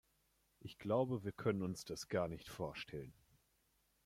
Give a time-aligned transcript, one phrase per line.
[0.61, 3.13] Ich glaube, wir können uns das gar nicht vorstellen.